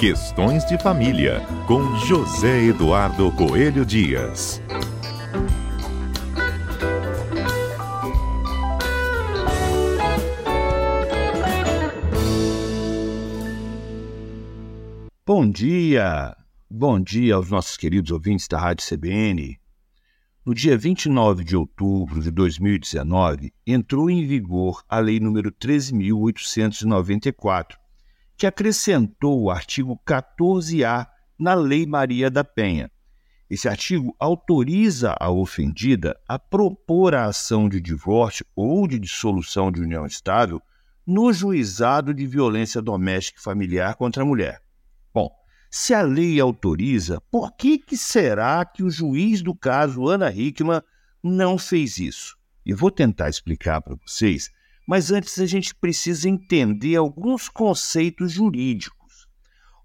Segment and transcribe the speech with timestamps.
[0.00, 4.62] Questões de Família, com José Eduardo Coelho Dias.
[15.26, 16.34] Bom dia!
[16.70, 19.60] Bom dia aos nossos queridos ouvintes da Rádio CBN.
[20.46, 27.76] No dia 29 de outubro de 2019, entrou em vigor a Lei nº 13.894,
[28.40, 31.06] que acrescentou o artigo 14A
[31.38, 32.90] na Lei Maria da Penha.
[33.50, 39.82] Esse artigo autoriza a ofendida a propor a ação de divórcio ou de dissolução de
[39.82, 40.58] união estável
[41.06, 44.62] no juizado de violência doméstica e familiar contra a mulher.
[45.12, 45.30] Bom,
[45.70, 50.80] se a lei autoriza, por que, que será que o juiz do caso Ana Hickman
[51.22, 52.38] não fez isso?
[52.64, 54.50] Eu vou tentar explicar para vocês
[54.90, 59.28] mas antes a gente precisa entender alguns conceitos jurídicos.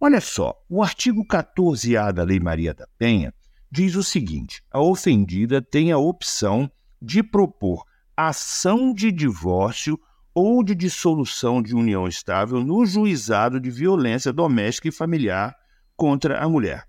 [0.02, 3.32] Olha só, o artigo 14A da Lei Maria da Penha
[3.70, 6.68] diz o seguinte: a ofendida tem a opção
[7.00, 7.86] de propor
[8.18, 10.00] ação de divórcio
[10.34, 15.56] ou de dissolução de união estável no juizado de violência doméstica e familiar
[15.96, 16.84] contra a mulher.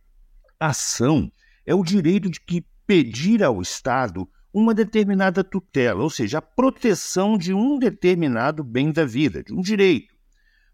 [0.59, 1.31] Ação
[1.67, 4.27] é o direito de que pedir ao Estado
[4.59, 9.61] uma determinada tutela, ou seja, a proteção de um determinado bem da vida, de um
[9.61, 10.15] direito.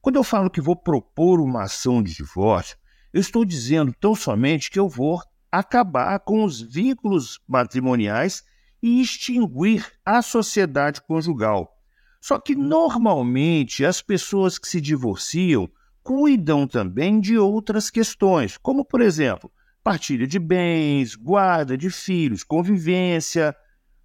[0.00, 2.77] Quando eu falo que vou propor uma ação de divórcio,
[3.12, 8.44] eu estou dizendo tão somente que eu vou acabar com os vínculos matrimoniais
[8.80, 11.77] e extinguir a sociedade conjugal.
[12.20, 15.69] Só que normalmente as pessoas que se divorciam
[16.05, 19.50] cuidam também de outras questões, como por exemplo,
[19.83, 23.53] partilha de bens, guarda de filhos, convivência,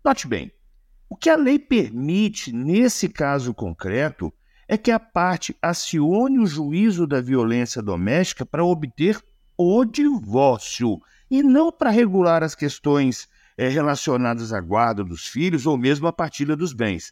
[0.08, 0.50] Note bem,
[1.10, 4.34] o que a lei permite nesse caso concreto
[4.66, 9.22] é que a parte acione o juízo da violência doméstica para obter
[9.58, 10.98] o divórcio
[11.30, 16.14] e não para regular as questões é, relacionadas à guarda dos filhos ou mesmo a
[16.14, 17.12] partilha dos bens.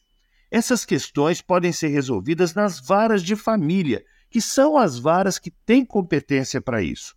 [0.50, 5.84] Essas questões podem ser resolvidas nas varas de família, que são as varas que têm
[5.84, 7.13] competência para isso.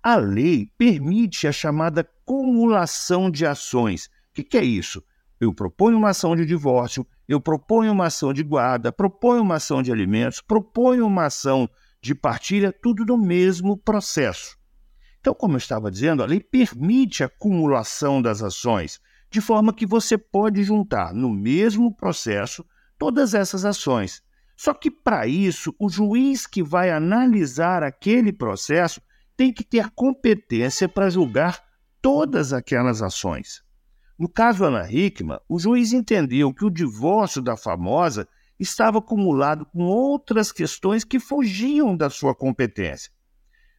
[0.00, 4.06] A lei permite a chamada cumulação de ações.
[4.30, 5.02] O que, que é isso?
[5.40, 9.82] Eu proponho uma ação de divórcio, eu proponho uma ação de guarda, proponho uma ação
[9.82, 11.68] de alimentos, proponho uma ação
[12.00, 14.58] de partilha, tudo no mesmo processo.
[15.20, 19.00] Então, como eu estava dizendo, a lei permite a acumulação das ações,
[19.30, 22.64] de forma que você pode juntar no mesmo processo
[22.98, 24.22] todas essas ações.
[24.56, 29.00] Só que, para isso, o juiz que vai analisar aquele processo
[29.36, 31.62] tem que ter competência para julgar
[32.02, 33.62] todas aquelas ações.
[34.18, 38.26] No caso Ana Hickman, o juiz entendeu que o divórcio da famosa
[38.58, 43.12] estava acumulado com outras questões que fugiam da sua competência.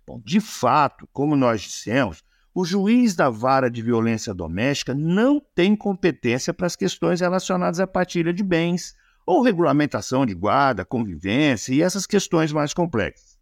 [0.07, 2.23] Bom, de fato, como nós dissemos,
[2.55, 7.85] o juiz da vara de violência doméstica não tem competência para as questões relacionadas à
[7.85, 8.95] partilha de bens
[9.25, 13.37] ou regulamentação de guarda, convivência e essas questões mais complexas.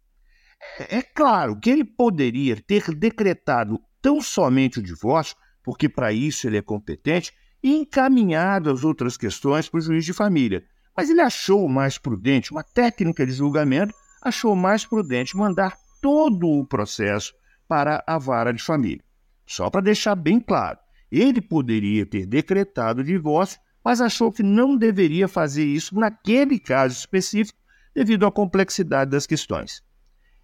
[0.78, 5.36] É, é claro que ele poderia ter decretado tão somente o divórcio
[5.68, 7.30] porque para isso ele é competente,
[7.62, 10.64] e encaminhado as outras questões para o juiz de família.
[10.96, 13.92] Mas ele achou mais prudente, uma técnica de julgamento,
[14.22, 17.34] achou mais prudente mandar todo o processo
[17.68, 19.04] para a vara de família.
[19.46, 20.78] Só para deixar bem claro,
[21.12, 26.96] ele poderia ter decretado o divórcio, mas achou que não deveria fazer isso naquele caso
[26.96, 27.58] específico
[27.94, 29.82] devido à complexidade das questões.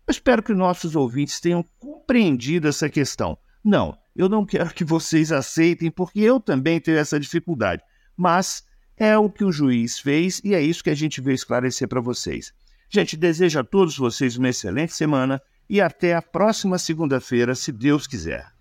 [0.07, 3.39] Eu espero que nossos ouvintes tenham compreendido essa questão.
[3.65, 7.83] Não, eu não quero que vocês aceitem, porque eu também tenho essa dificuldade.
[8.17, 8.65] Mas
[8.97, 12.01] é o que o juiz fez e é isso que a gente veio esclarecer para
[12.01, 12.53] vocês.
[12.89, 18.07] Gente, desejo a todos vocês uma excelente semana e até a próxima segunda-feira, se Deus
[18.07, 18.54] quiser.